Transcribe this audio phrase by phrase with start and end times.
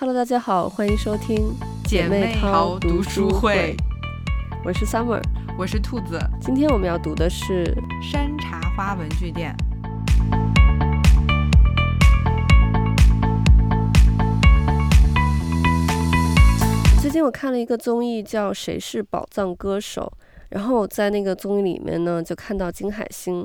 [0.00, 1.52] Hello，大家好，欢迎收听
[1.84, 3.76] 姐妹淘读书会。
[4.64, 5.20] 我是 Summer，
[5.58, 6.16] 我是兔子。
[6.40, 7.64] 今天我们要读的是
[8.00, 9.52] 《山茶花文具店》。
[17.02, 20.12] 最近我看了一个综艺，叫《谁是宝藏歌手》，
[20.50, 23.44] 然后在那个综艺里面呢，就看到金海心。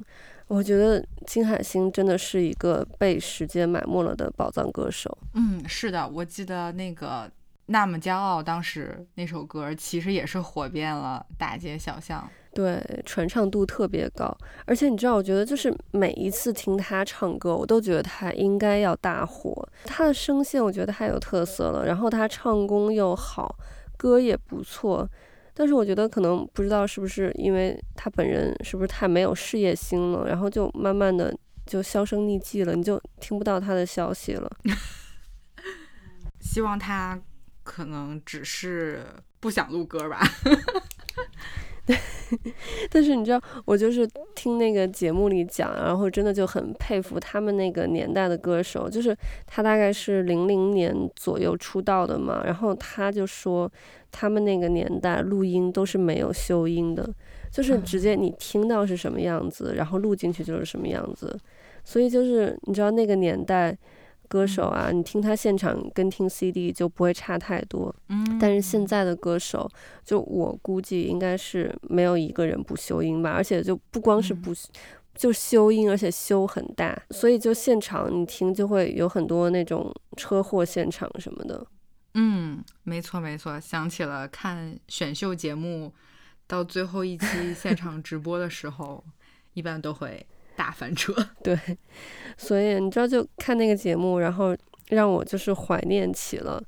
[0.54, 5.18] 我觉得金海心真的是一个被时间埋没了的宝藏歌手。
[5.34, 7.26] 嗯，是的，我记得那个
[7.66, 14.32] 《那么骄傲》，当时那首歌其实也是火遍了大街小巷，对，传唱度特别高。
[14.66, 19.68] 而且你知道，我觉得就是每一次听他唱歌，我都觉得他应该要大火。
[19.86, 23.56] 他的声线我觉得太有特色了，然后他唱功又好，
[23.98, 25.10] 歌也不错。
[25.54, 31.36] 但是我觉得可能不知道是不是因为他本人是不是太没有事业心了，然后就慢慢的
[31.66, 34.52] 就销声匿迹了，你就听不到他的消息了。
[36.42, 37.20] 希望他
[37.64, 39.06] 可能只是
[39.40, 40.22] 不想录歌吧。
[42.90, 53.70] 但是你知道，我就是听那个节目里讲，然后真的就很佩服他们那个年代的歌手，就是他大概是零零年左右出道的嘛，然后他就说
[54.12, 57.08] 他们那个年代录音都是没有修音的，
[57.52, 61.38] 就是直接你听到是什么样子，然后录进去就是什么样子，
[61.84, 63.78] 所以就是你知道那个年代。
[64.34, 67.96] 歌手啊，你听他现场跟听 CD 就不会差太多。
[68.10, 69.70] 嗯，但是现在的歌手，
[70.04, 74.52] 就我估计应该是没有一个人不修音吧，而且就不光是不，
[75.14, 81.64] 就修音，而且修很大，所以就现场你听就会有很多那种车祸现场什么的。
[82.16, 85.94] 嗯，没错没错，想起了看选秀节目
[86.48, 89.04] 到最后一期现场直播的时候，
[89.54, 90.26] 一般都会。
[90.56, 91.58] 大翻车， 对，
[92.38, 94.56] 所以你知道，就看那个节目，然后
[94.90, 96.62] 让我就是怀念起了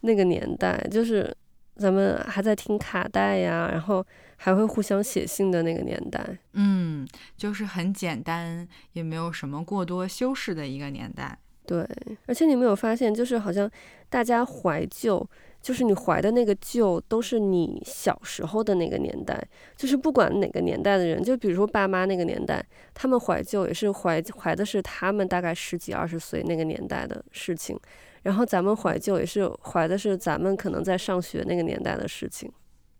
[0.00, 1.34] 那个年代，就是
[1.76, 4.04] 咱们还在听卡带呀，然后
[4.36, 6.38] 还会互相写信的那个年代。
[6.52, 11.38] 嗯，就是很简单，也没有什么过多修饰的一个年代。
[11.66, 11.86] 对，
[12.26, 13.70] 而且你没有发现，就是好像
[14.08, 15.28] 大家怀旧。
[15.62, 19.42] 就是你怀的那个旧，都是你小时候的那个年代。
[19.76, 22.62] 就是不管哪个年代的人，就比如说爸妈那个年代，
[22.92, 27.78] 他们怀旧也是怀怀的是他们大概十几二十岁那个年代的事情。
[28.22, 32.50] 然后咱们怀旧也是怀的是咱们可能在上学那个年代的事情。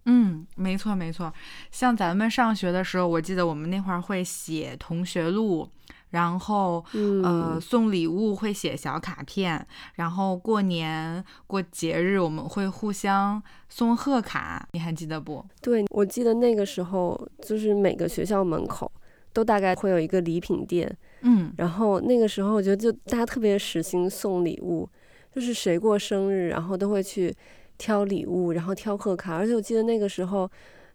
[0.07, 1.33] 嗯，没错没错。
[1.71, 5.69] 像咱们上学的时候，我记得我们那会儿会写同学录。
[6.13, 6.83] 然后，
[7.23, 15.45] 呃，送礼物会写小卡片，然后过年过节日我们会互相送贺卡，你还记得不？
[15.61, 18.91] 对，我记得那个时候就是每个学校门口
[19.33, 24.89] 都大概会有一个礼品店，嗯，然后那个时候我觉得就大家特别实行送礼物，
[25.35, 27.35] 就是谁过生日，然后都会去
[27.79, 30.51] 挑礼物，然后挑贺卡，而且我记得那个时候。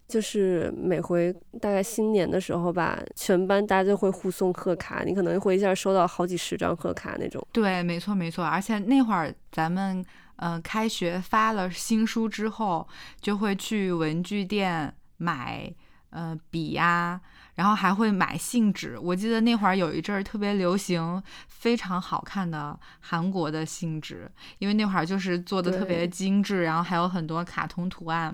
[0.07, 7.45] 就是每回大概新年的时候吧，全班大家就会互送贺卡，你可能会一下收到好几十张贺卡那种。
[7.51, 10.03] 对，没错没错，而且那会儿咱们
[10.37, 12.87] 嗯开学发了新书之后，
[13.19, 15.73] 就会去文具店买
[16.17, 17.21] 呃笔呀。
[17.57, 24.29] 然后还会买信纸，我记得那会儿有一阵儿特别流行非常好看的韩国的信纸，
[24.59, 28.25] 因为那会儿就是做的特别精致，然后还有很多卡通图案，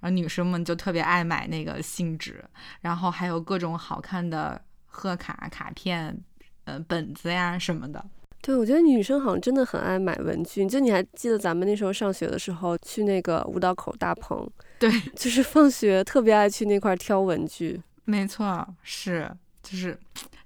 [0.00, 2.42] 然后女生们就特别爱买那个信纸，
[2.80, 6.18] 然后还有各种好看的贺卡、卡片、
[6.64, 8.02] 呃本子呀什么的。
[8.40, 14.50] 对，我觉得女生好像真的很爱买文具，就你还记得咱们那时候上学的时候去那个五道口大棚，
[14.82, 17.80] 对， 就是放学特别爱去那块挑文具。
[18.04, 19.30] 没错，是
[19.62, 19.96] 就是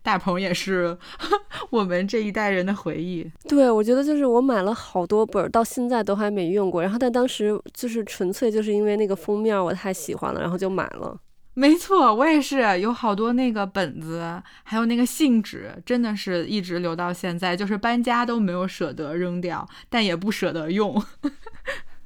[0.03, 0.97] 大鹏也是
[1.71, 3.27] 我们这一代人的回忆。
[3.49, 6.83] 对，我觉得就是我买了好多本，到现在都还没用过。
[6.83, 11.19] 然后但当时就是纯粹就是因为那个封面我太喜欢了，然后就买了。
[11.55, 21.03] 没错，我也是有好多那个本子，还有那个信纸，真的是一直留到现在，就是搬家都没有舍得扔掉，但也不舍得用。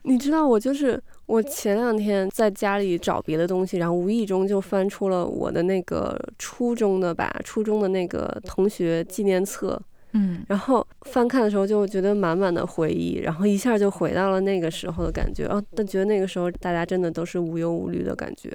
[0.02, 9.80] 你知道我就是我前两天在家里找别的东西，然后无意中就翻出了我的那个初中的吧，初中的那个同学纪念册，
[10.12, 18.50] 嗯，然后翻看的时候就觉得满满的回忆，然后一下就回到了那个时候的感觉，哦，但觉得那个时候大家真的都是无忧无虑的感觉。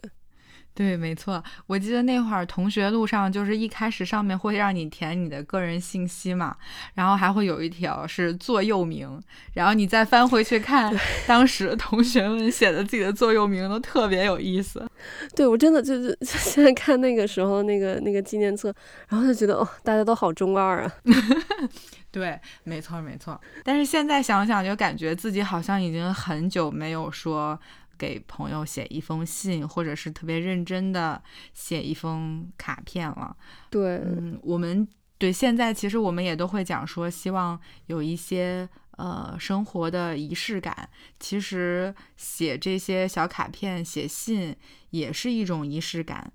[0.76, 6.54] 对，没错，我记得那会儿同学录上就是一开始上面会让你填你的个人信息嘛，
[6.96, 9.10] 然后还会有一条是座右铭，
[9.54, 10.94] 然后你再翻回去看
[11.26, 14.86] 当时同学们写的自己的座右铭都特别有意思。
[15.34, 18.76] 对，我真的就是 现在看那个时候那个那个纪念册，
[19.08, 20.92] 然后就觉得哦，大家都好中二啊。
[22.12, 23.40] 对，没错没错。
[23.64, 27.60] 但是现在想想，就感觉自己好像已经很久没有说
[27.98, 31.22] 给朋友写一封信，或者是特别认真的
[31.54, 33.36] 写一封卡片了。
[33.70, 34.88] 对，嗯，我们
[35.18, 40.90] 对现在其实我们也都会讲说，希望有一些呃生活的仪式感。
[41.20, 44.56] 其实写这些小卡片、写信
[44.92, 46.32] 也是一种仪式感，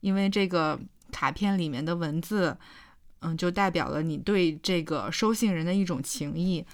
[0.00, 0.80] 因为这个
[1.12, 2.56] 卡片里面的文字。
[3.22, 6.64] 嗯，就代表了你对这个收信人的一种情谊。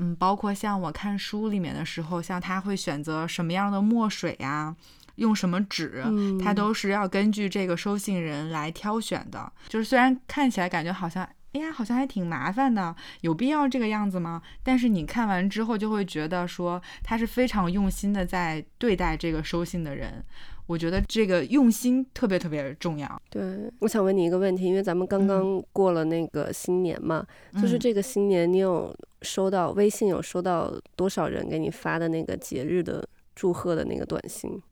[0.00, 4.74] 嗯，包括像我看书里面的时候，像他会选择什么样的墨水呀，
[5.16, 6.04] 用什么纸，
[6.42, 9.52] 他都是要根据这个收信人来挑选的。
[9.68, 14.40] 就是虽然看起来感觉好像，哎呀，好像还挺麻烦的，有必要这个样子吗？
[14.62, 20.24] 但是你看完之后就会觉得说，他是非常用心的在对待这个收信的人。
[20.68, 23.22] 我觉得这个用心特别特别重要。
[23.30, 23.42] 对，
[23.78, 33.02] 我想问你一个问题，因为咱们刚刚过了那个新年嘛，嗯、就是这个新年，你有收到微信有收到多少人给你发的那个节日的
[33.34, 34.62] 祝贺的那个短信？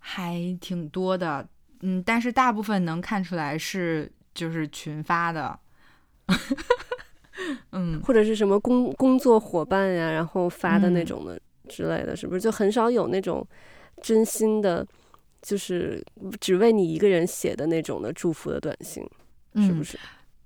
[0.00, 1.46] 还挺多的，
[1.82, 5.56] 嗯，但是大部分能看出来是就是群发的，
[7.70, 12.40] 嗯，或者是什么工工作伙伴呀，然后发的那种的之类的，是不是？
[12.40, 13.46] 就很少有那种。
[14.02, 14.86] 真心的，
[15.42, 16.04] 就是
[16.40, 19.02] 只为你一个人写的那种的祝福的短信，
[19.56, 19.96] 是不是？
[19.96, 20.00] 嗯，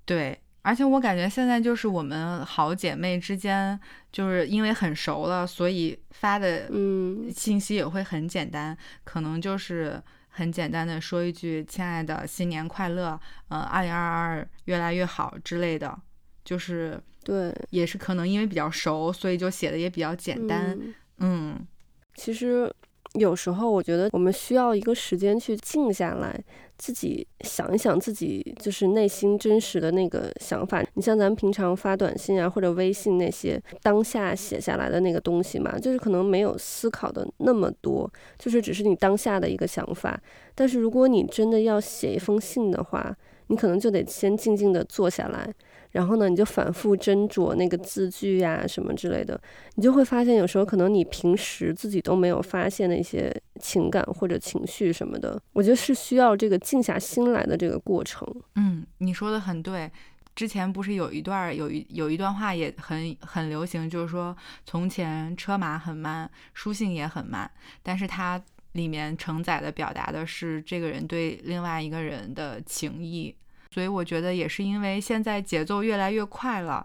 [0.05, 3.79] 对，而且我感觉现在就是我们好姐妹之间，
[4.12, 7.31] 就是因为很熟了，所以发的嗯。
[7.35, 13.19] 信息也会很简单，嗯，可能就是很简单的说一句“亲爱的，新年快乐”，
[13.49, 15.97] 呃，二零二二越来越好之类的，
[16.44, 20.76] 就是对，也是可能因为比较熟，所以就写的也比较简单，
[21.19, 21.67] 嗯，嗯，
[22.14, 22.73] 其实。
[23.15, 26.39] 有时候我觉得我们需要一个时间去静下来，
[26.79, 30.81] 自己想一想自己就是内心真实的那个想法。
[30.95, 38.09] 你像咱们平常发短信啊或者微信那些当下写下来的那个东西嘛，就是可能没有思考的那么多，
[38.39, 40.21] 就是只是你当下的一个想法。
[40.55, 43.17] 但是如果你真的要写一封信的话，
[43.49, 45.53] 你可能就得先静静的坐下来。
[45.92, 49.40] 然后呢，你就反复斟酌那个字句呀，什么之类的，
[49.75, 58.26] 你就会发现，有时候可能你平时自己都没有发现的一些情感或者情绪什么的，我觉得是需要这个静下心来的这个过程。
[58.56, 59.90] 嗯，你说的很对。
[60.37, 64.34] 之前不是有一段有一有一段话也很很流行，就是说
[64.64, 67.50] 从前车马很慢，书信也很慢，
[67.82, 68.40] 但是它
[68.72, 73.34] 里面承载的表达的是这个人对另外一个人的情谊。
[73.72, 76.84] 所以我觉得也是因为现在节奏越来越快了，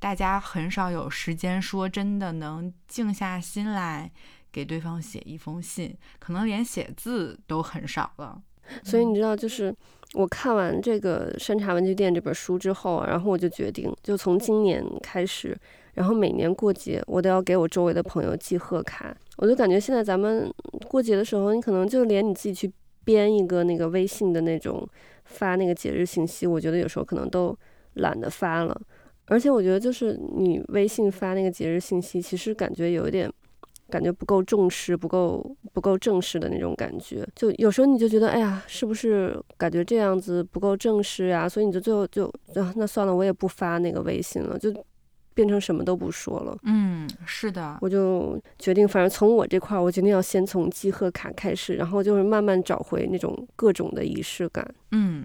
[0.00, 4.10] 大家很少有时间说真的能静下心来
[4.50, 8.42] 给对方写一封信，可能连写字都很少了。
[8.82, 9.72] 所以你知道，就是
[10.14, 15.56] 我看完这个《山茶文具店》这本书之后，然后我就决定，就从今年开始，
[15.94, 19.16] 然后每年过节我都要给我周围的朋友寄贺卡。
[19.36, 20.52] 我就感觉现在咱们
[20.88, 22.72] 过节的时候，你可能就连你自己去
[23.04, 24.84] 编一个那个微信的那种。
[25.28, 27.56] 发那个节日信息，我觉得有时候可能都
[27.94, 28.80] 懒得发了，
[29.26, 33.32] 而且我觉得就是你微信发那个节日信息，其实感觉有一点，
[33.88, 37.26] 感觉不够重视，不够不够正式的那种感觉。
[37.34, 41.48] 就有时候你就觉得，哎呀，是不是感觉这样子不够正式呀？
[41.48, 44.74] 所以你就最后就啊，那算了，我也不发那个微信了，就。
[45.38, 46.58] 变成什么都不说了。
[46.64, 54.68] 嗯，是的，我就决定，反正从我这块，我决定要先从寄贺卡开始，然后就是慢慢找回那种各种的仪式感。
[54.90, 55.24] 嗯，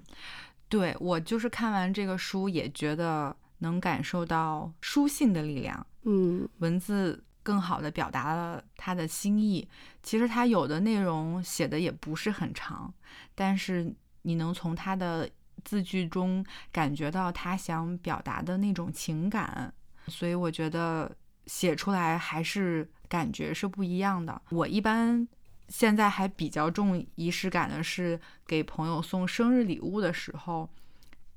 [0.69, 5.83] 对，我就是看完这个书，也觉得能感受到书信的力量。
[6.03, 9.67] 嗯，文字更好的表达了他的心意。
[10.03, 12.93] 其实他有的内容写的也不是很长，
[13.33, 13.91] 但是
[14.21, 15.27] 你能从他的
[15.65, 19.73] 字句中感觉到他想表达的那种情感。
[20.07, 21.11] 所以我觉得
[21.45, 24.41] 写出来还是感觉是不一样的。
[24.49, 25.27] 我一般
[25.69, 30.69] 现在还比较重仪式感的是给朋友送生日礼物的时候，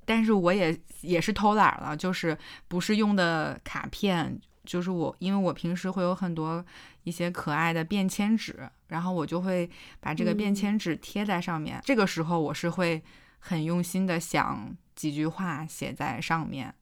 [0.04, 2.36] 但是我也也是偷懒了，就是
[2.68, 6.64] 不是用的卡片，就是我因为我平时会有很多
[7.04, 9.68] 一些可爱的便签纸，然后我就会
[10.00, 11.78] 把这个便签纸贴在上面。
[11.78, 11.82] 嗯。
[11.84, 13.02] 这个时候我是会
[13.38, 16.74] 很用心的想几句话写在上面。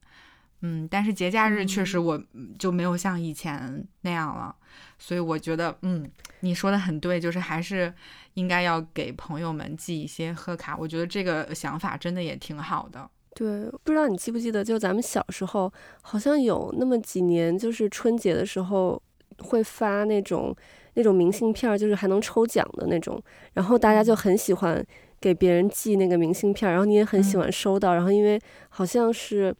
[0.67, 2.19] 嗯，但是节假日确实我
[2.57, 4.65] 就没有像以前那样了，嗯、
[4.97, 7.93] 所以我觉得，嗯，你说的很对，就是还是
[8.33, 10.75] 应该要给朋友们寄一些贺卡。
[10.75, 13.07] 我觉得这个想法真的也挺好的。
[13.35, 18.99] 对，不知道你记不记得，就咱们小时候好像有那么几年，就是春节的时候
[19.37, 20.55] 会发那种
[20.95, 23.21] 那种明信片，就是还能抽奖的那种，
[23.53, 24.83] 然后大家就很喜欢
[25.21, 29.55] 给别人寄那个明信片，然后你也很喜欢收到，嗯、然后因为好像是。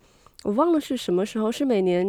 [0.45, 2.05] 我忘了是什么时候，是每年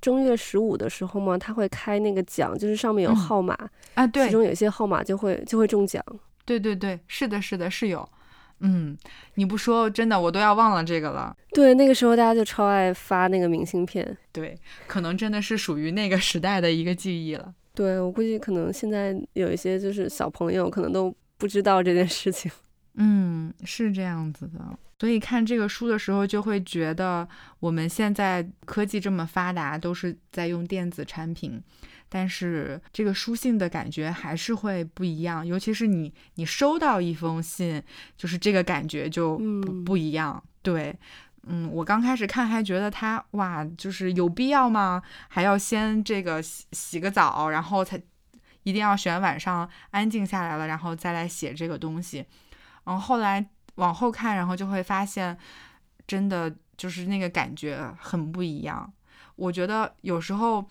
[0.00, 1.38] 正月十五的时候吗？
[1.38, 6.04] 他会开那个奖，就是上面有号码、嗯、啊，对，其中有些号码就会就会中奖。
[6.44, 8.06] 对对对，是的，是的，是有。
[8.58, 8.98] 嗯，
[9.34, 11.32] 你不说真的，我都要忘了这个了。
[11.52, 14.18] 对，那个时候大家就超爱发那个明信片。
[14.32, 14.58] 对，
[14.88, 17.54] 可能真的是属于那个时代的一个记忆了。
[17.74, 22.50] 对，我估计可能现在有一些就是小朋友可能都不知道这件事情。
[22.98, 24.78] 嗯，是这样子的。
[25.00, 27.26] 所以看这个书的时候，就会觉得
[27.60, 31.62] 我们现在科技这么发达，都是在用电子产品。
[32.08, 37.80] 但是这个书信的感觉还是会不一样，尤其是你你收到一封信，
[38.16, 40.42] 就是这个感觉就不、嗯、不一样。
[40.62, 40.92] 对，
[41.44, 45.00] 嗯，我刚开始看还觉得他哇，就是有必要吗？
[45.28, 48.00] 还要先这个洗洗个澡，然后才
[48.64, 52.24] 一定要选晚上安静下来了，然后再来写这个东西。
[52.88, 55.36] 然后后来往后看，然后就会发现，
[56.06, 58.90] 真的就是那个感觉很不一样。
[59.36, 60.64] 我觉得有时候。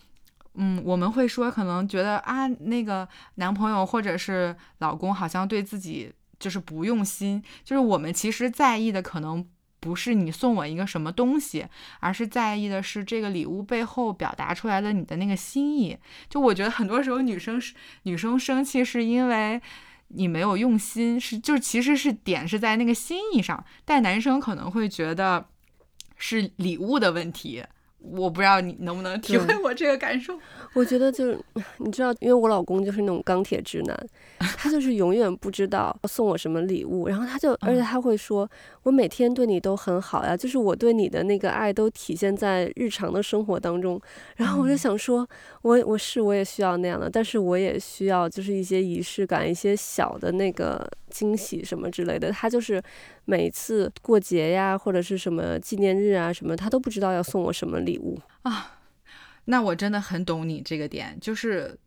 [0.59, 9.47] 嗯，我们会说，可能觉得啊，那个男朋友或者是老公好像对自己就是不用心，就是我们其实在意的可能
[9.79, 11.67] 不是你送我一个什么东西，
[11.99, 15.95] 而是在意的是这个礼物背后表达出来的你的那个心意。
[16.27, 19.61] 就我觉得很多时候女生是女生生气是因为
[20.09, 25.47] 你没有用心，是就其实是点是在那个心意上，但男生可能会觉得
[26.17, 27.63] 是礼物的问题。
[27.99, 30.37] 我不知道你能不能体会我这个感受。
[30.73, 31.39] 我觉得就是，
[31.79, 34.09] 你知道，因为我老公就是那种钢铁直男，
[34.57, 38.49] 他就是永远不知道送我什么礼物，然后他就，而且他会说，
[38.83, 43.99] 我每天对你都很好呀，就是我对你的那个爱都体现在日常的生活当中。
[44.35, 45.27] 然后我就想说，
[45.63, 52.31] 我我是我也需要那样的，但是我也需要就是一些仪式感，一些小的那个惊喜什么之类的。
[52.31, 52.81] 他就是
[53.29, 58.79] 每次过节呀，或者是什么纪念日啊什么，他都不知道要送我什么礼物啊。
[59.45, 61.77] 那我真的很懂你这个点，就是，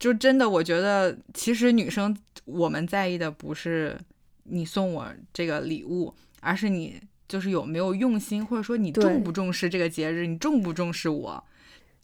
[0.00, 3.96] 就真的我觉得，其实女生我们在意的不是
[4.44, 11.44] 你送我这个礼物，而是你就是有没有用心，或者说你重不重视这个节日，你重不重视我。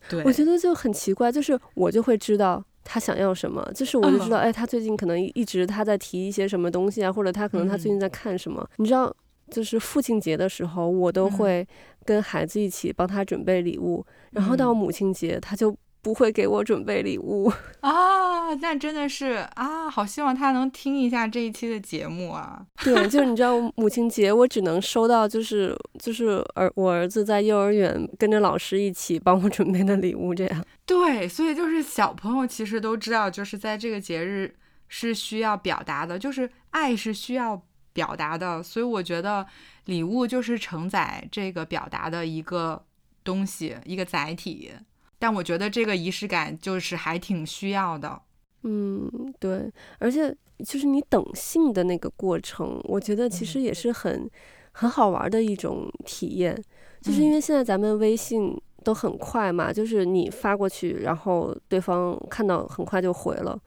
[0.09, 9.15] 对，我觉得就很奇怪，就是我就会知道他想要什么，就是我就知道，哎，他最近可能一直他在提一些什么东西啊，或者他可能他最近在看什么，嗯、你知道。
[9.49, 11.65] 就是父亲节的时候，我都会
[12.05, 15.73] 跟孩子一起帮他准备礼物，嗯、然后到母亲节，他就
[16.07, 18.55] 不会给我准备礼物 啊。
[18.61, 22.65] 那真的是啊，好希望他能听一下这一期的节目啊。
[22.85, 30.65] 对，就是你知道，母亲节我只能收到就是就是儿我儿子在幼儿园跟着老师一起帮我准备的礼物这样。
[30.87, 34.55] 对，所以就是小朋友其实都知道，就是在这个节日
[34.87, 37.61] 是需要表达的，就是爱是需要。
[37.97, 39.47] 表达的，所以我觉得
[39.87, 42.85] 礼物就是承载这个表达的一个
[43.25, 44.71] 东西，一个载体。
[45.19, 48.21] 但我觉得这个仪式感就是还挺需要的。
[48.63, 54.31] 嗯，对，而且就是你等信的那个过程，我觉得其实也是很、嗯、
[54.73, 56.57] 很好玩的一种体验。
[57.01, 63.61] 就是因为现在咱们微信都很快嘛，就是你发过去，然后对方看到很快就回了，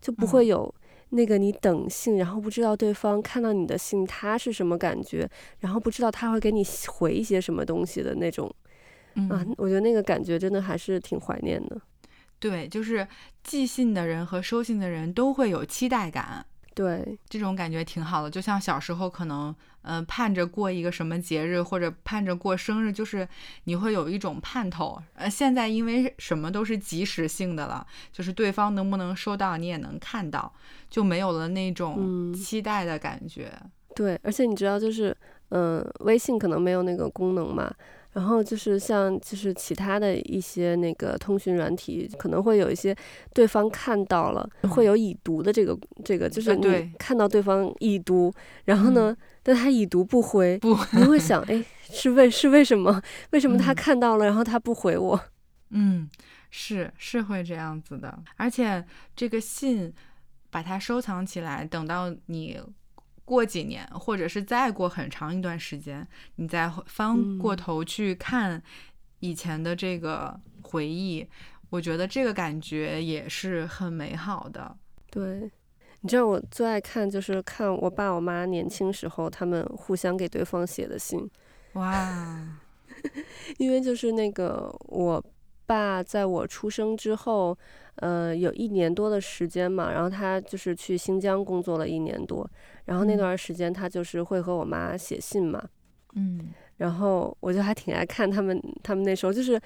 [0.00, 0.72] 就不会有。
[1.10, 5.28] 那个你等信，然后不知道对方看到你的信他是什么感觉，
[5.60, 8.52] 然后不知道他会给你回一些什么东西的那种，
[9.14, 11.80] 嗯、啊，我觉得那个感觉真的还是挺怀念的。
[12.38, 13.06] 对，就是
[13.42, 16.44] 寄信的人和收信的人都会有期待感。
[16.74, 23.26] 对，这种感觉挺好的，就像小时候可能，嗯、呃，盼着过一个什么节日，或者盼着过生日，就是
[23.62, 25.00] 你会有一种盼头。
[25.14, 30.52] 呃，现在因为什么都是即时性的了，就是对方能不能收到，你也能看到，
[30.90, 33.52] 就没有了那种期待的感觉。
[33.62, 35.16] 嗯、对，而且你知道，就是，
[35.50, 37.72] 嗯、呃，微信可能没有那个功能嘛。
[38.14, 42.96] 然后就是像就是其他的一些那个通讯软体，可能会有一些
[43.32, 48.32] 对方看到了会有已读的这个这个，就是你看到对方已读，
[48.64, 53.02] 然后呢，但他已读不回，不，你会想，哎，是为是为什么？
[53.30, 55.20] 为什么他看到了，然后他不回我？
[55.70, 56.08] 嗯，
[56.50, 58.84] 是是会这样子的，而且
[59.16, 59.92] 这个信
[60.50, 62.58] 把它收藏起来，等到你。
[63.24, 68.62] 过几年，或者是再过很长一段时间，你再翻过头去看
[69.20, 71.28] 以前的这个回忆，嗯，
[71.70, 74.76] 我觉得这个感觉也是很美好的。
[75.10, 75.50] 对，
[76.00, 81.30] 你知道我最爱看就是看我爸我妈年轻时候他们互相给对方写的信。
[81.72, 82.60] 哇，
[83.58, 85.24] 因为就是那个我
[85.66, 87.56] 爸在我出生之后，
[87.96, 92.48] 呃，有一年多的时间嘛，然后他就是去新疆工作了一年多。
[92.84, 95.62] 然后那段时间他就是会和我妈写信嘛，
[96.14, 96.38] 嗯，
[96.76, 99.60] 然后我就还挺爱看他们，他们那时候就是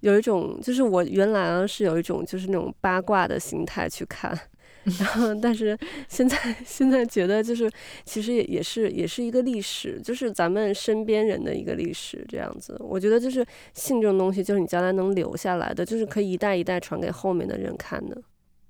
[0.00, 4.38] 有一种，就是我原来啊是有一种就是那种八卦的心态去看。
[4.84, 7.70] 然 后，但是现在现在觉得就是，
[8.04, 12.74] 其实也也是也是一个历史，就是咱们身边人的一个历史这样子。
[12.80, 13.44] 我觉得就是
[13.74, 18.22] 性这种东西，就是你将来能留下来的，就是可以一代一代传给后面的人看的。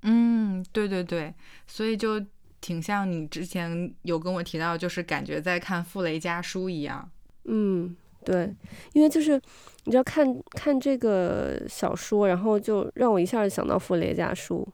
[0.02, 1.32] 嗯，对对对，
[1.66, 2.20] 所以就
[2.60, 7.08] 挺像你之前有跟我提到，就是感觉在看傅雷家书一样。
[7.44, 8.52] 嗯，对，
[8.94, 9.40] 因为就是
[9.84, 14.66] 你知道看看这个小说，然后就让我一下就想到傅雷家书。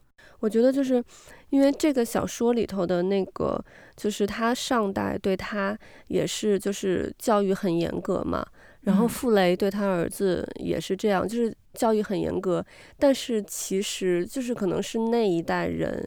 [0.47, 1.03] 我觉得就是，
[1.51, 3.61] 因为这个小说里头的那个，
[3.97, 5.77] 就是他上代对他
[6.07, 8.47] 也是就是教育很严格嘛，
[8.83, 12.65] 然后傅雷对他儿子也是这样，就是教育很严格，
[12.97, 16.07] 但是其实就是可能是那一代人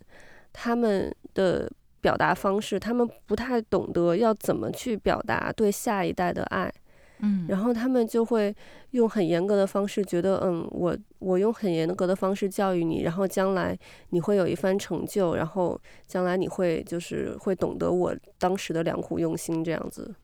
[0.53, 1.69] 他们的
[1.99, 6.71] 表达方式，他们不太懂得要怎么去表达对下一代的爱。
[7.21, 8.55] 嗯，然后他们就会
[8.91, 13.77] 用很严格的方式，觉得嗯，我我用很严格的方式教育你，然后将来
[14.09, 20.15] 你会有一番成就，然后将来你会就是会懂得我当时的良苦用心这样子。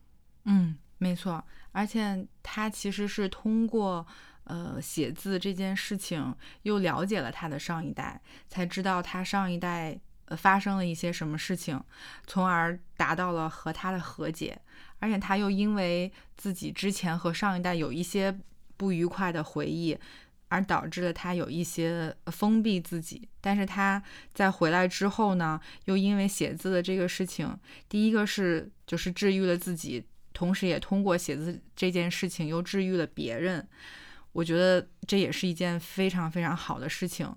[0.44, 4.06] 嗯，没错，而且他其实是通过
[4.44, 11.78] 呃写字这件事情，又了解了他的上一代，才知道他上一代呃发生了一些什么事情，
[12.26, 14.58] 从而达到了和他的和解。
[14.98, 18.36] 而且他又因为自己之前和上一代有一些
[18.76, 19.96] 不愉快的回忆，
[20.48, 23.28] 而导致了他有一些封闭自己。
[23.40, 27.56] 但是他在回来之后呢，又因为写字的这个事情，
[27.88, 33.66] 第一个是就是治愈了自己，同时也通过写字这件事情又治愈了别人。
[34.32, 37.32] 我觉得这也是一件非常非常好的事情。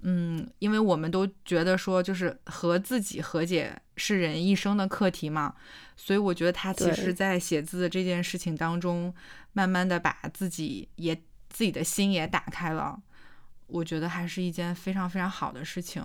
[0.00, 5.54] 嗯，因为我们都觉得说，就是和自己和解是人一生的课题嘛，
[5.96, 9.12] 所以我觉得他其实，在写字的这件事情当中，
[9.52, 11.14] 慢慢的把自己也
[11.48, 13.00] 自己的心也打开了，
[13.66, 16.02] 我觉得还是一件非常非常好的事情。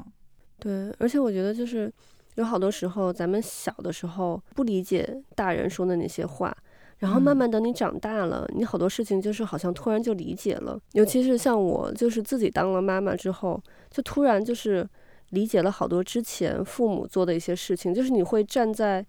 [0.60, 1.92] 对，而且我觉得就是
[2.36, 6.56] 有好多时候，咱们小的时候不理解大人说的那些话。
[7.00, 10.80] 然后慢慢等你长大了，嗯，你好多事情就是好像突然就理解了。
[10.94, 14.84] 尤其是像我，就是自己当了妈妈之后，就突然就是
[15.30, 17.94] 理解了好多之前父母做的一些事情。
[17.94, 19.06] 就是你会站在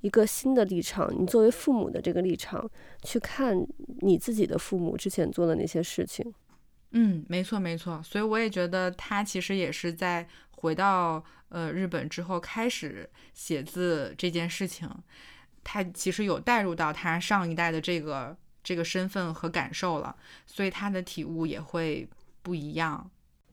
[0.00, 2.68] 一个新的立场，你作为父母的这个立场
[3.02, 3.66] 去看
[4.00, 6.32] 你自己的父母之前做的那些事情。
[6.92, 8.02] 嗯，没错没错。
[8.02, 14.88] 所以我也觉得他其实也是在回到呃日本之后开始写字这件事情。
[15.62, 22.08] 他其实有带入到他上一代的这个这个身份和感受了，所以他的体悟也会
[22.42, 23.10] 不一样。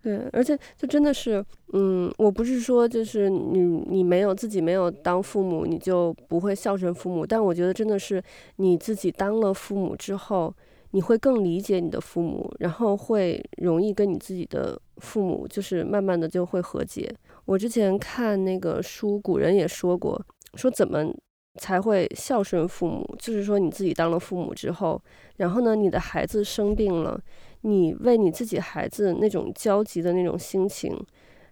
[0.07, 1.43] 对，而且就真的是，
[1.73, 8.23] 嗯，我不是说就是你你没有自己没有当父母，你就不会孝顺父母，但我觉得真的是
[8.55, 10.55] 你自己当了父母之后，
[10.91, 17.13] 你会更理解你的父母，然后会容易跟你自己的父母就是慢慢的就会和解。
[17.43, 21.13] 我之前看那个书，古人也说过，说怎么。
[21.59, 25.01] 才会孝顺父母，就是说你自己当了父母之后，
[25.37, 27.19] 然后呢，你的孩子生病了，
[27.61, 30.95] 你为你自己孩子那种焦急的那种心情，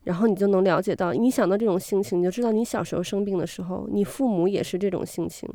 [0.03, 5.49] 然后你就能了解到，你想到这种心情，你就知道你小时候生病的时候，你父母也是这种心情，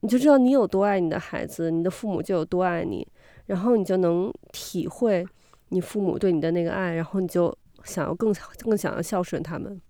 [0.00, 3.06] 你就知道你有多爱你的孩子，你的父母就有多爱你，
[3.46, 5.26] 然后你就能体会
[5.70, 9.80] 你父母对你的那个爱，然后你就想要更更想要孝顺他们。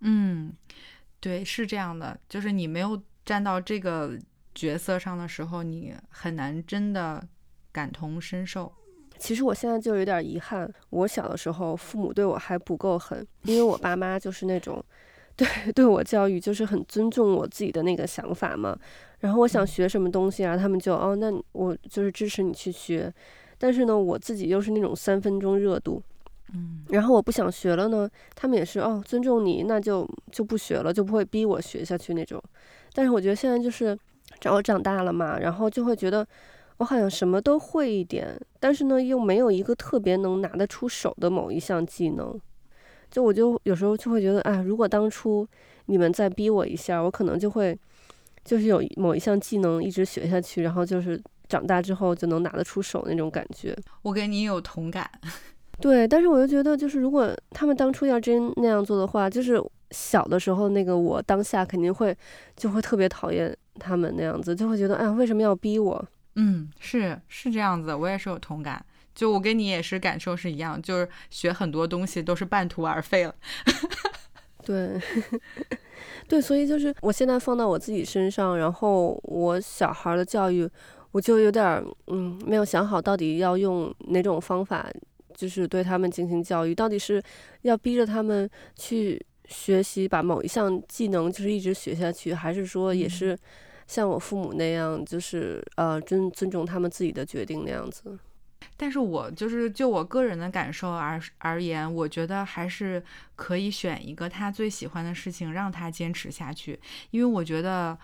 [0.00, 0.52] 嗯，
[1.20, 3.00] 对，是这样的，就是你没有。
[3.24, 4.18] 站到这个
[4.52, 7.24] 角色上的时候，你很难真的
[7.70, 8.72] 感同身受。
[9.22, 14.84] 其实我现在就有点遗憾，我小的时候父母对我还不够狠，因为我爸妈就是那种
[15.36, 18.76] 对 对我教育就是很尊重我自己的那个想法嘛。
[19.20, 23.14] 然后我想学什么东西啊，他们就哦，那我就是支持你去学。
[23.58, 26.02] 但是呢，我自己又是那种三分钟热度，
[26.52, 32.42] 嗯，然后我不想学了呢，他们也是哦，尊重你，那就就不学了，就不会逼我学下去那种。
[32.92, 33.96] 但是我觉得现在就是，
[34.40, 36.26] 长我长大了嘛，然后就会觉得
[36.78, 42.38] 我好像什么都会一点，但是呢又没有一个特别能拿得出手的某一项技能，
[43.10, 45.46] 就我就有时候就会觉得，哎，如果当初
[45.86, 47.78] 你们再逼我一下，我可能就会
[48.44, 53.76] 就是有某一项技能一直学下去，然后就是长大之后就能拿得出手那种感觉。
[54.02, 55.08] 我跟你有同感，
[55.80, 59.62] 对，但是我又觉得就是如果他们当初要真那样做的话，就是。
[59.94, 62.16] 小的时候，那个我当下肯定会
[62.56, 66.02] 就会特别讨厌他们那样子，就会觉得哎，为什么要逼我？
[66.36, 68.84] 嗯，是是这样子，我也是有同感。
[69.14, 73.34] 就我跟你也是感受是一样，就是学很多东西都是半途而废了。
[74.64, 74.98] 对，
[76.26, 80.66] 对，所以就是我现在放到我自己身上，然后我小孩的教育，
[81.10, 84.90] 我就有点嗯，没有想好到底要用哪种方法，
[85.34, 87.22] 就是对他们进行教育，到底是
[87.62, 93.38] 要逼着他们去学习，把某一项技能就是一直学下去，还是说也是
[93.92, 98.18] 像我父母那样，就是呃尊尊重他们自己的决定那样子？
[98.76, 103.02] 但是我就是就我个人的感受而而言，我觉得还是
[103.36, 107.98] 可以选一个他最喜欢的事情，让他坚持下去，因为我觉得。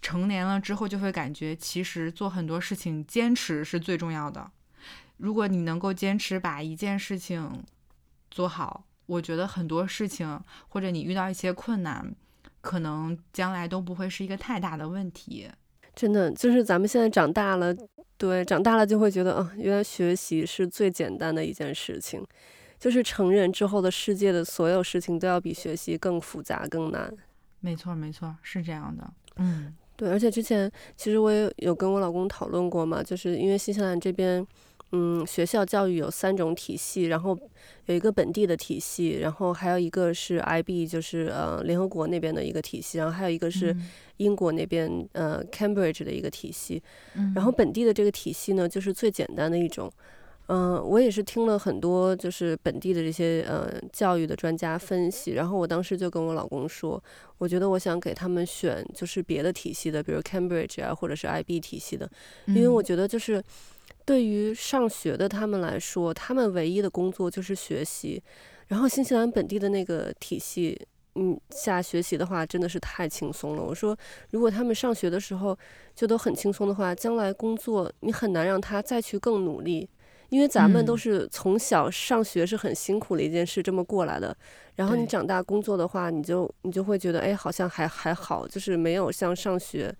[0.00, 4.48] 成年了之后，就会感觉其实做很多事情坚持是最重要的。
[5.16, 7.64] 如果你能够坚持把一件事情
[8.30, 12.14] 做好，我觉得很多事情或者你遇到一些困难，
[12.60, 15.48] 可能将来都不会是一个太大的问题。
[15.94, 17.74] 真的，就是咱们现在长大了，
[18.16, 22.24] 对，长大了就会觉得，啊，原来学习是最简单的一件事情。
[22.78, 27.12] 就是成人之后的世界的所有事情都要比学习更复杂、更难。
[27.58, 29.12] 没错，没错，是这样的。
[29.36, 29.74] 嗯。
[29.96, 34.46] 对，而且之前其实我也有跟我老公讨论过嘛，就是因为新西兰这边，
[34.92, 37.38] 嗯，学校教育有三种体系，然后
[37.86, 43.76] 有一个本地的体系，然后还有一个是 IB，就是呃联合国那边的一个体系，然后还有一个是
[44.16, 46.82] 英国那边呃 Cambridge 的一个体系，
[47.34, 49.92] 然后本地的这个体系呢，就是最简单的一种。
[50.50, 56.98] 嗯、呃，我也是听了很多就是本地的这些呃教育的专家分析，然后我当时就跟我老公说，
[57.36, 62.10] 我觉得我想给他们选就是别的体系的，比如 Cambridge 啊，或者是 IB 体系的，
[62.46, 63.44] 因为我觉得就是
[64.08, 68.22] 对于上学的他们来说，他们唯一的工作就是学习，
[68.68, 70.80] 然后新西兰本地的那个体系，
[71.16, 73.62] 嗯，下学习的话真的是太轻松了。
[73.62, 73.94] 我说，
[74.30, 75.54] 如果他们上学的时候
[75.94, 79.86] 就都很轻松的话，将来工作你很难让他再去更努力。
[80.30, 84.34] 因为咱们都是从小上学是很辛苦的一件事，这么过来的。
[84.76, 89.94] 然后你长大工作的话，你就你就会觉得，哎，好像还还好，就是没有像上学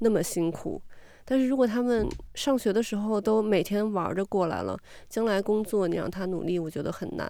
[0.00, 0.82] 那么辛苦。
[1.24, 7.28] 但是如果他们上学的时候都每天玩着过来了，将来工作你让他努力，我觉得很难。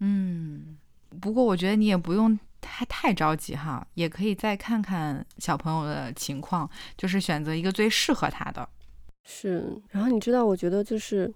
[0.00, 0.76] 嗯，
[1.20, 8.68] 不过我觉得你也不用太太着急哈，也可以再看看小朋友的情况，就是选择一个最适合他的。
[9.24, 11.32] 是，然后你知道，我觉得就是。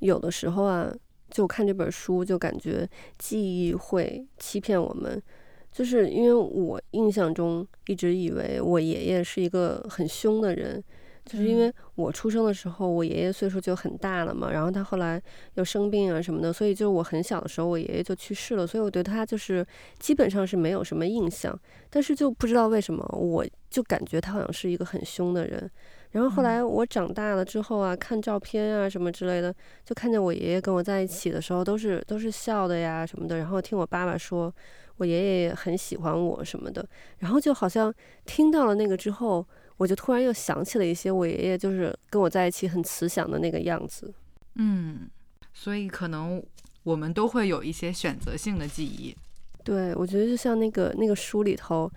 [0.00, 0.90] 有的时候啊，
[1.28, 5.22] 就看这本书，就感觉记忆会欺骗我们，
[5.70, 10.82] 就是因为我印象中一直以为我爷爷是一个很凶的人，
[11.30, 15.22] 就是因为我出生的时候，我爷爷岁数就很大了嘛，然后他后来
[15.54, 19.64] 又生病啊什么的，所以就是我很小的时候，我爷爷就去世了，所以我对他就是
[20.00, 21.56] 基本上是没有什么印象，
[21.88, 25.70] 但是就不知道为什么，我就感觉他好像是一个很凶的人。
[26.10, 33.38] 然后后来我长大了之后啊，看照片啊什么之类的，就看见我爷爷跟我在一起的时候，都是都是笑的呀什么的。
[33.38, 34.52] 然后听我爸爸说，
[34.96, 36.84] 我爷爷也很喜欢我什么的。
[37.18, 37.94] 然后就好像
[38.26, 39.46] 听到了那个之后，
[39.80, 44.12] 我就突然又想起了一些我爷爷就是跟我在一起很慈祥的那个样子。
[44.56, 45.08] 嗯，
[45.54, 46.42] 所以可能
[46.82, 49.16] 我们都会有一些选择性的记忆。
[49.64, 51.90] 对，我觉得就像那个那个书里头，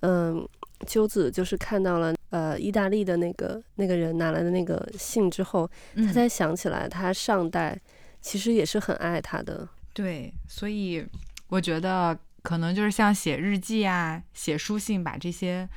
[0.00, 0.48] 嗯。
[0.86, 7.76] 秋子就是看到了呃意大利的那个那个人拿来的那个信之后，他才想起来他上代
[8.20, 9.54] 其实也是很爱他的。
[9.54, 9.68] 嗯。
[9.92, 11.04] 对，所以
[11.48, 15.68] 我觉得可能就是像写日记啊、写书信，把这些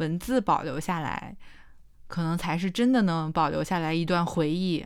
[0.00, 1.36] 文字保留下来，
[2.08, 4.84] 可能才是真的能保留下来一段回忆。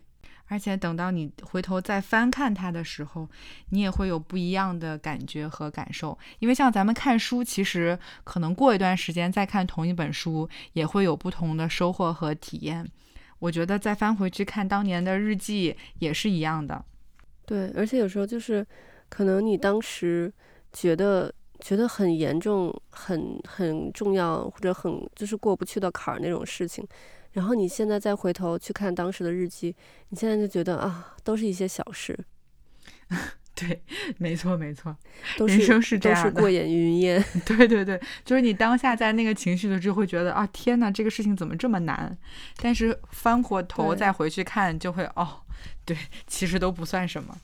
[0.48, 3.26] 而且等到你回头再翻看它的时候，
[3.70, 6.16] 你也会有不一样的感觉和感受。
[6.38, 12.86] 因为像咱们看书，其实可能过一段时间再看同一本书，也会有不同的收获和体验。
[13.38, 16.84] 我觉得再翻回去看当年的日记也是一样的。
[17.46, 18.64] 对，而且有时候就是
[19.08, 20.30] 可能你当时
[20.74, 21.32] 觉得
[21.64, 26.86] 觉得很严重、很很重要或者很就是过不去的坎儿那种事情。
[27.32, 29.74] 然后你现在再回头去看当时的日记，
[30.10, 32.14] 你现在就觉得啊，都是一些小事。
[33.56, 33.82] 对，
[34.18, 34.94] 没错没错，
[35.38, 37.24] 人生是这样的，都是过眼云烟。
[37.46, 42.14] 对对对，就是你当下在那个情绪的时候，会觉得啊，天哪，这个事情怎么这么难？
[42.60, 45.40] 但是翻过头再回去看，就会哦，
[45.86, 45.96] 对，
[46.26, 47.34] 其实都不算什么。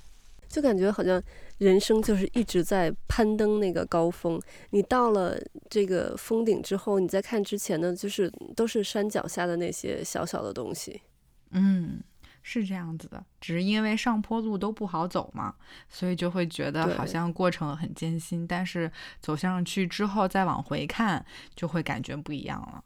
[0.50, 1.22] 就感觉好像
[1.58, 4.38] 人生就是一直在攀登那个高峰，
[4.70, 11.00] 你到了这个峰顶之后，你再看之前的，就是都是山脚下的那些小小的东西。
[11.52, 12.02] 嗯，
[12.42, 15.54] 是这样子的，只是因为上坡路都不好走嘛，
[15.88, 18.44] 所以就会觉得好像过程很艰辛。
[18.44, 22.82] 但是走上去之后再往回看，就会感觉不一样了。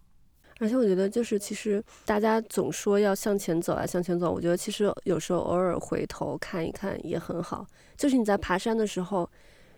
[0.61, 4.33] 而且我觉得，就是其实大家总说要向前走啊，向前走。
[4.33, 7.67] 我觉得其实有时候偶尔回头看一看也很好。
[7.97, 9.29] 就是你在爬山的时候，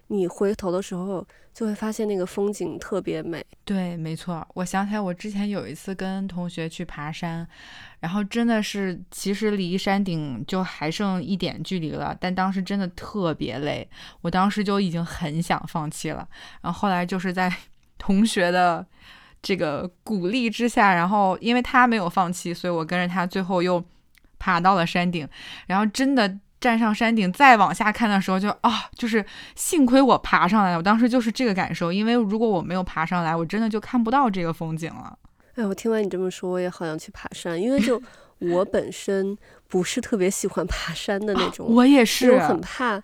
[0.09, 3.45] 你回头的时候就会发现那个风景特别美。
[3.65, 4.47] 对，没错。
[4.55, 7.47] 我想起来，我之前有一次跟同学去爬山，
[8.01, 13.89] 然后真的是其实离山顶就还剩一点距离了，但当时真的特别累，
[14.21, 16.29] 我当时就已经很想放弃了。
[16.61, 17.53] 然后后来就是在
[17.99, 18.87] 同学的
[19.47, 23.81] 这个鼓励之下，然后因为他没有放弃，所以我跟着他最后又
[24.41, 25.29] 爬到了山顶，
[25.69, 26.39] 然后真的。
[26.59, 30.79] 站上山顶再往下看的时候就，就啊，就是幸亏我爬上来了。
[30.79, 35.17] 我当时就是这个感受，因为如果我没有爬上来，我真的就看不到这个风景了。
[35.57, 38.03] 哎，我听完你这么说，我也好想去爬山，因为就
[38.41, 39.37] 我本身
[39.69, 41.67] 不是特别喜欢爬山的那种。
[41.69, 43.01] 我也是，我很怕，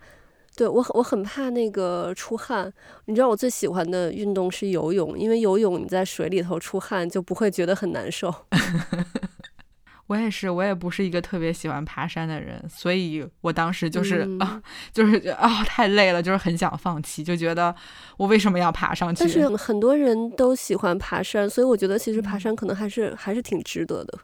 [0.55, 2.73] 对，我很我很怕那个出汗。
[3.07, 8.33] 你知道我最喜欢的运动是游泳，因为游泳你在水里头出汗就不会觉得很难受。
[10.09, 14.63] 我也是，我也不是一个特别喜欢爬山的人，所以我当时就是、嗯、啊，
[14.93, 17.75] 就是啊、哦，太累了，就是很想放弃，就觉得
[18.19, 19.21] 我为什么要爬上去？
[19.21, 24.19] 但是很多人都喜欢爬山，所以我觉得其实爬山可能还是、嗯、还是挺值得的。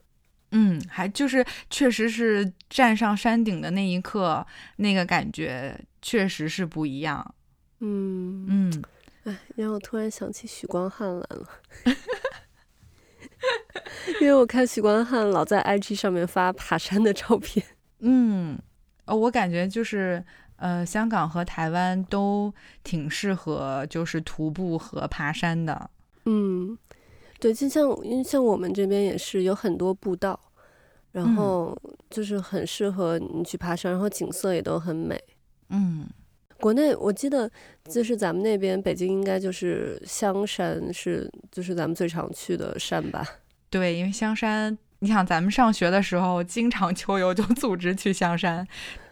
[0.52, 7.34] 嗯，还就是确实是站上山顶的那一刻，那个感觉确实是不一样。
[7.80, 8.82] 嗯嗯，
[9.24, 11.48] 哎，让我突然想起许光汉来了。
[14.20, 17.64] 因为我看许光汉老在 IG 上面发爬山的照片，
[18.00, 18.58] 嗯，
[19.06, 20.24] 我感觉就是
[20.56, 25.90] 呃，香港和台湾都挺适合就是徒步和爬山的，
[26.24, 26.76] 嗯，
[27.40, 30.38] 对，就像因为像我们这边也是有很多步道，
[31.12, 31.76] 然后
[32.10, 35.20] 就是很适合你去爬山，然后景色也都很美，
[35.70, 36.06] 嗯，
[36.60, 37.50] 国内我记得
[37.88, 43.24] 就是咱们那边北京应该就是香山是就是咱们最常去的山吧。
[43.70, 48.66] 对，因为香山，你想咱们上学的时候，经常秋游就组织去香山，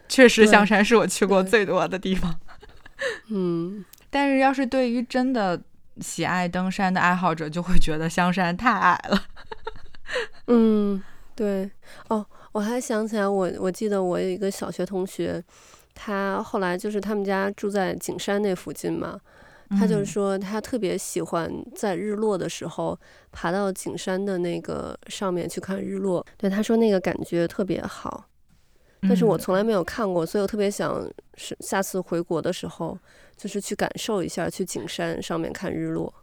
[0.09, 2.37] 确实香山是我去过最多的地方。
[3.29, 5.61] 嗯，但是要是对于真的
[6.01, 9.23] 喜爱登山的爱好者，就会觉得香山太矮了。
[10.47, 11.01] 嗯，
[11.35, 11.69] 对。
[12.09, 15.43] 哦，我还想起来我，我我记得我有一个小学同学，
[15.93, 19.19] 他后来就是他们家住在景山那附近嘛。
[19.77, 22.97] 他就是说，他特别喜欢在日落的时候
[23.33, 26.25] 爬到景山的那个上面去看日落。
[26.37, 28.23] 对，他说那个感觉特别好，
[29.01, 32.97] 但是我从来没有看过，所以我特别想是下次回国的时候，
[33.35, 36.13] 就是去感受一下，去景山上面看日落。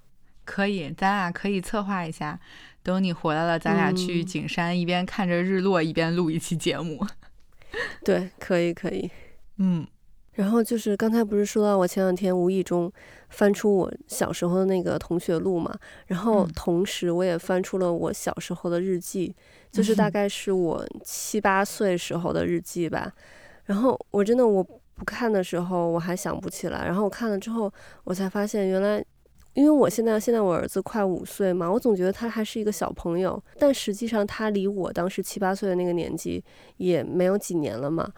[0.45, 2.39] 可以，咱俩可以策划一下，
[2.83, 7.07] 等你回来了，咱俩去景山，一边看着日落，一边录一期节目。
[8.05, 9.11] 对，可以，可以，
[9.59, 9.87] 嗯。
[10.35, 12.93] 然后就是刚才不是说到我前两天无意中
[13.31, 15.73] 翻出我小时候的那个同学录嘛，
[16.07, 19.35] 然后同时我也翻出了我小时候的日记，
[19.71, 23.13] 就是大概是我七八岁时候的日记吧。
[23.65, 29.05] 然后我真的我不看的时候我还想不起来，然后我看了之后我才发现原来，
[29.55, 36.43] 因为我现在现在我儿子快五岁嘛，我总觉得他还是一个小朋友，但实际上他离我当时七八岁的那个年纪
[36.77, 38.11] 也没有几年了嘛。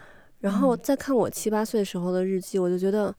[0.47, 3.13] 然后再看我七八岁时候的日记，我就觉得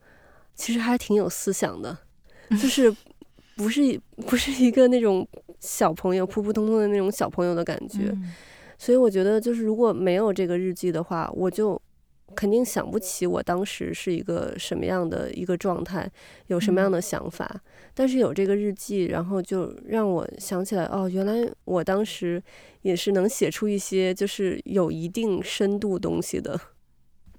[0.54, 1.94] 其实还挺有思想的，
[2.50, 2.90] 就是
[3.54, 5.28] 不是不是一个那种
[5.60, 8.16] 小朋友普普通通的那种小朋友的感觉。
[8.78, 11.78] 所以我觉得就是如果没有这个日记的话，我就
[12.34, 16.10] 肯定想不起我当时是一个什么样的一个状态，
[16.46, 17.60] 有什么样的想法。
[17.92, 22.42] 但是有这个日记，然后就让我想起来，哦，原来我当时
[22.82, 26.58] 也是能写出一些就是有一定深度东西的。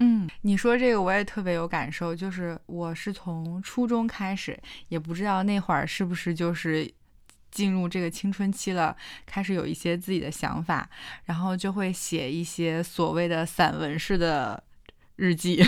[0.02, 4.58] 嗯，你说这个我也特别有感受，就是我是从初中开始，
[4.88, 6.90] 也不知道那会儿是不是就是
[7.52, 10.90] 进入这个青春期了，开始有一些自己的想法，
[11.26, 14.64] 然后就会写一些所谓的散文式的
[15.18, 15.62] 日记。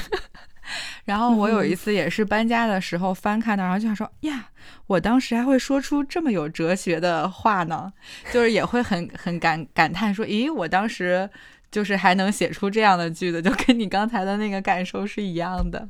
[1.04, 4.50] 然后我有一次也是搬家的时候翻看到，然后就想说呀，
[4.88, 7.92] 我当时还会说出这么有哲学的话呢，
[8.32, 11.30] 就是也会很很感感叹说，咦，我当时。
[11.72, 15.90] 就是还能写出这样的句子，就跟你刚才的那个感受是一样的。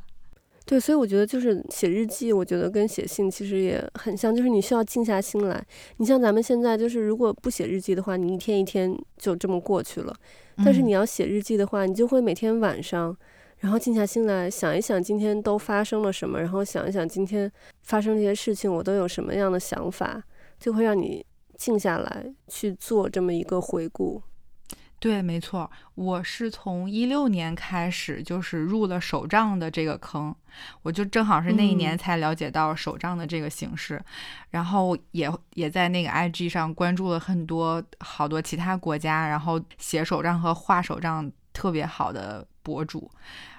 [0.64, 5.62] 对，所以我觉得就是写日记，我觉得跟写信其实也很像，就是你需要静下心来。
[5.98, 10.16] 你像咱们现在，就是如果不写日记的话，你一天一天就这么过去了。
[10.64, 13.18] 但是你要写日记的话，你就会每天晚上，
[13.58, 20.24] 然后静下心来想一想今天都发生了什么，然后想一想今天发生这些事情我都有什么样的想法，
[20.60, 21.26] 就会让你
[21.58, 24.22] 静下来去做这么一个回顾。
[25.02, 30.34] 对，没错，我是从一六年开始，就是入了手账的这个坑，
[30.84, 34.06] 我就正好是那一年才了解到手账的这个形式，嗯、
[34.52, 43.10] 然后也也在那个 IG 上关注了很多好多其他国家，然后写手账和画手账特别好的博主，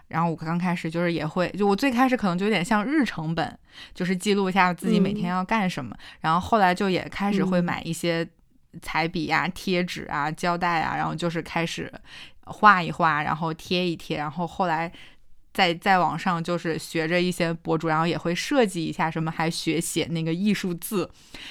[0.07, 3.59] 然后我刚开始就是也会，就我最开始可能就有点像日程本，
[3.93, 5.93] 就是记录一下自己每天要干什么。
[5.93, 8.25] 嗯、然后后来就也开始会买一些
[8.81, 11.93] 彩笔呀、贴纸啊、胶带啊，然后就是开始
[12.45, 14.91] 画一画，然后贴一贴，然后后来。
[15.55, 21.07] 再再往上就是学着一些博主，然后也会设计一下什么，还学写那个艺术字，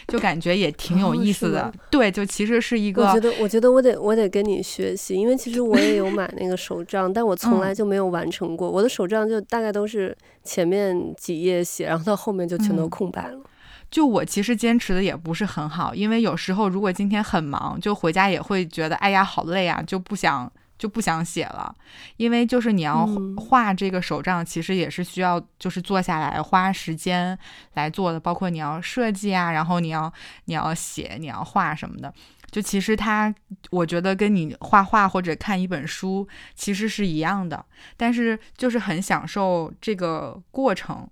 [0.07, 1.65] 就感觉也挺有意思的。
[1.65, 3.03] 哦、对，就其实是一个。
[3.03, 8.67] 我觉得，我觉得我得我得跟你学习，因为其实我也有买那个手账，但我从来就没有完成过。
[8.71, 13.35] 嗯、我的手账就大概都是前面几页写，然后到后面就全都空白了。
[13.35, 13.43] 嗯、
[13.91, 20.51] 就我其实坚持的也不是很好，因为有时候如果今天很忙，就回家也会觉得哎呀好累啊，就不想。
[20.81, 21.75] 就不想写了，
[22.17, 27.37] 因为就是你要画这个手账，其实也是需要就是坐下来花时间
[27.75, 30.11] 来做的，包括你要设计啊，然后你要
[30.45, 32.11] 你要写，你要画什么的。
[32.49, 33.31] 就其实它，
[33.69, 37.63] 我觉得跟你画画或者看一本书其实是一样的，
[37.95, 41.07] 但是就是很享受这个过程。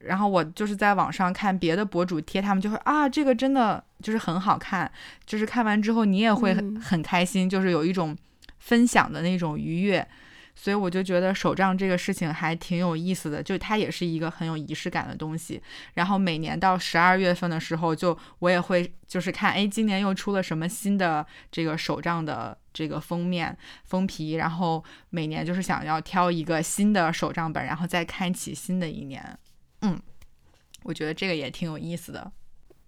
[0.00, 4.90] 然后我就是在网上看别的博主贴，他们就会啊，这个真的就是很好看，
[5.26, 8.16] 就是看完之后你也会很很开心，就是有一种。
[8.60, 10.06] 分享的那种愉悦，
[10.54, 15.62] 所以我就觉得手账这个事情还挺有意思的，就它也是一个很有仪式感的东西。
[15.94, 29.38] 然后每年到十二月份的时候，就我也会就是看，哎，今年又出了什么新的这个手账的这个封面封皮，然后每年就是想要挑一个新的手账本，然后再开启新的一年。
[29.82, 30.00] 嗯，
[30.82, 32.30] 我觉得这个也挺有意思的。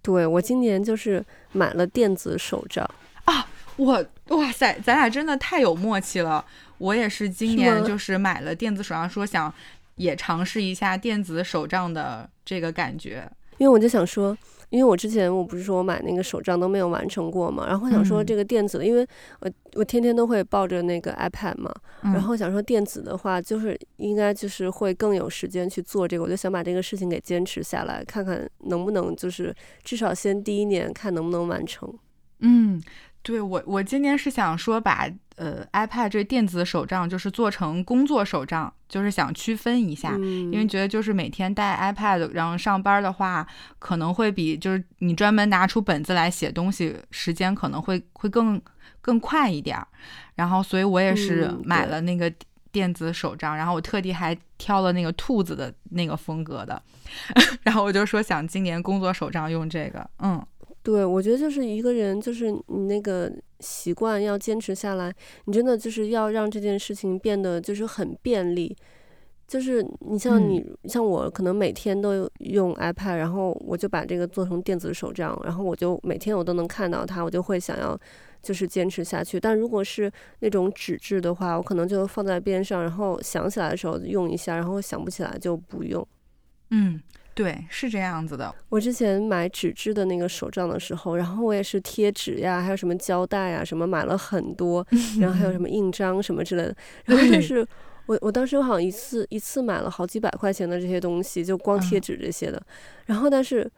[0.03, 2.89] 对，我今年就是买了电子手账
[3.25, 3.47] 啊。
[3.77, 6.45] 我哇塞，咱俩真的太有默契了。
[6.79, 9.53] 我也是今年就是买了电子手账，说想
[9.97, 13.31] 也尝试一下电子手账的这个感觉。
[13.61, 14.35] 因为我就想说，
[14.71, 19.07] 因为我之前我不是说我买那个手账都没有完成过嘛，然后想说这个电子的，嗯、因为
[19.41, 21.71] 我我天天都会抱着那个 iPad 嘛，
[22.03, 31.93] 嗯、然后想说电子的话就是应该就是会更有时间去做这个，我就想把这个事情给坚持下来，看看能不能就是至少先第一年看能不能完成。
[32.39, 32.81] 嗯。
[33.23, 35.07] 对我，我今年是想说把
[35.37, 43.47] 呃 iPad 这电子手账就是做成工作手账，就是想区分一下，嗯、因为觉得就是每天带 iPad 然后上班的话，
[43.79, 48.61] 可能会比就是你专门拿出本子来写东西时间可能会会更
[49.03, 49.87] 更快一点儿。
[50.35, 52.33] 然后所以我也是买了那个
[52.73, 56.83] 电子手账，嗯、然后我特地还挑了那个兔子的那个风格的，
[57.65, 60.43] 然后我就说想今年工作手账用这个，嗯。
[60.83, 65.15] 对，我觉得就是一个人，就是你那个习惯要坚持下来，
[65.45, 68.75] 你真的就是要让这件事情变得就是很便利。
[69.47, 77.99] 就是你像你、嗯、像我，可能每天都用 iPad，然后我就把这个做成电子手账，然后我就每天我都能看到它，我就会想要
[78.41, 79.41] 就是坚持下去。
[79.41, 86.07] 但如果是那种纸质的话，我可能就放在边上，然后想起来的时候用一下，然后想不起来就不用。
[86.71, 87.01] 嗯。
[87.43, 88.55] 对，是这样子的。
[88.69, 94.87] 我之前买纸质的那个手账的时候，然后我也是贴纸呀，还有什么胶带啊，什么买了很多，
[95.19, 96.77] 然后还有什么印章什么之类的。
[97.07, 97.67] 然后就是
[98.05, 102.63] 我，我当时我好像一次一次买了好几百块钱的这些东西，就光贴纸这些的。
[103.07, 103.71] 然后，但是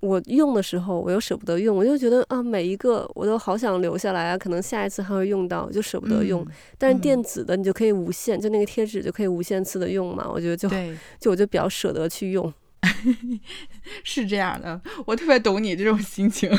[0.00, 6.46] 我用的时候，我又舍不得用，我就觉得啊，每一个我都好想留下来啊，可能下一次还会用到，就舍不得用。
[6.78, 10.28] 但是电子的你就可以无限，就那个贴纸就可以无限次的用嘛。
[10.30, 10.68] 我觉得就
[11.18, 12.52] 就我就比较舍得去用。
[14.04, 16.50] 是这样的，我特别懂你这种心情。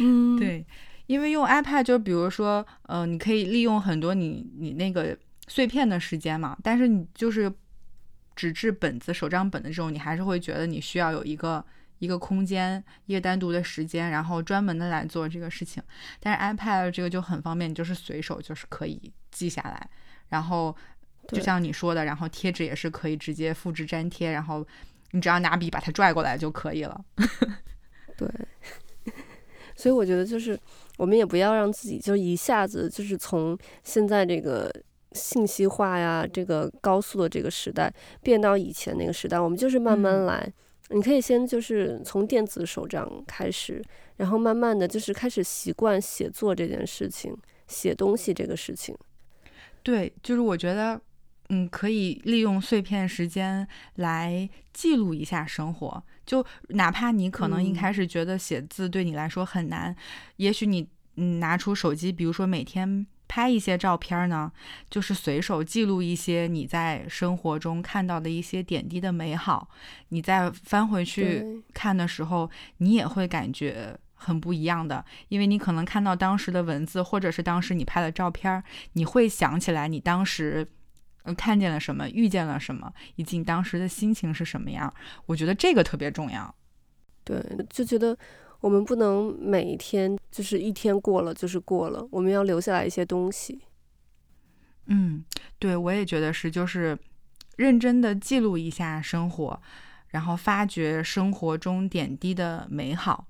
[0.00, 0.64] 嗯， 对，
[1.06, 5.16] 因为用 iPad 就比如说，呃，你可以利用很多你你那个
[5.48, 7.52] 碎片的时间嘛，但是你就是
[8.36, 11.64] 纸质本子、手账本的这种，你还是会觉得你需要有一个
[11.98, 15.82] 一个空间、一个单独的时间，然后专门的来做这个事情。
[16.20, 19.90] 但是 iPad 这个就很方便，你就是随手就是可以记下来，
[20.28, 20.74] 然后
[21.28, 24.66] 就像你说的，然后贴纸也是可以直接复制粘贴，然后。
[25.12, 27.04] 你只要拿笔把它拽过来就可以了。
[28.18, 28.28] 对，
[29.74, 30.58] 所以我觉得就是
[30.98, 34.70] 我们也不要让自己就一下子就是从现在这个
[35.12, 40.40] 信息化呀，这个高速的这个时代变到以前那个时代，我们就是慢慢来。
[40.90, 43.82] 嗯、你可以先就是从电子手账开始，
[44.16, 48.96] 然后慢慢的就是开始习惯写作这件事情，写东西这个事情。
[49.82, 51.00] 对，就是我觉得。
[51.54, 56.02] 嗯，可以利用碎片时间来记录一下生活。
[56.24, 59.96] 就哪怕你可能一开始觉得写字对你来说很难，嗯、
[60.36, 64.50] 也许你嗯拿出手机，比如说每天拍一些照片呢，
[64.88, 69.68] 就是随手记录一些你在生活中看到的一些点滴的美好。
[70.08, 80.66] 你再翻回去看的时候，你也会感觉很不一样的，因为你可能看到当时的文字，或者是当时你拍的照片，你会想起来你当时。
[81.22, 84.92] 呃，看见了什么，遇见了什么，以及你当时的心情是什么样。
[85.26, 86.54] 我觉得这个特别重要。
[87.24, 88.16] 对，就觉得
[88.60, 93.60] 我们不能每一天就是一天过了就是过了，我们要留下来一些东西。
[94.86, 95.24] 嗯，
[95.60, 96.98] 对，我也觉得是，就是
[97.56, 99.62] 认真的记录一下生活，
[100.08, 103.28] 然后发掘生活中点滴的美好。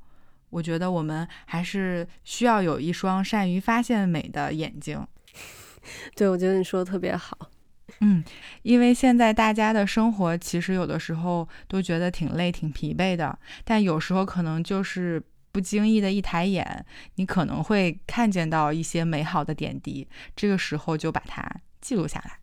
[0.49, 5.07] 我觉得我们还是需要有一双善于发现美的眼睛。
[6.17, 7.37] 对，我觉得你说的特别好。
[8.03, 8.23] 嗯，
[8.63, 16.85] 因为现在大家的生活其实有的时候都觉得挺累、挺疲惫的，但有时候可能就是不经意的一抬眼，
[17.15, 21.51] 你可能会看见到一些美好的点滴，这个时候就把它
[21.81, 22.39] 记录下来。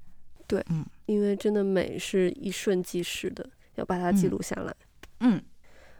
[0.48, 4.74] 对，嗯，因为真的美是一瞬即逝的，要把它记录下来。
[5.20, 5.36] 嗯。
[5.36, 5.42] 嗯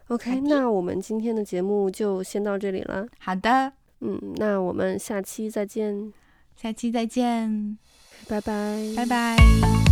[0.10, 3.06] OK，那我们今天的节目就先到这里了。
[3.20, 6.12] 好的，嗯，那我们下期再见。
[6.56, 7.78] 下期再见，
[8.30, 9.89] 拜拜，拜拜。